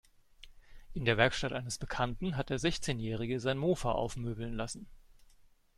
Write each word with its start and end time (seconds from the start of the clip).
In 0.95 1.05
der 1.05 1.17
Werkstatt 1.17 1.53
eines 1.53 1.77
Bekannten 1.77 2.35
hat 2.35 2.49
der 2.49 2.57
Sechzehnjährige 2.57 3.39
sein 3.39 3.59
Mofa 3.59 3.91
aufmöbeln 3.91 4.55
lassen. 4.55 4.87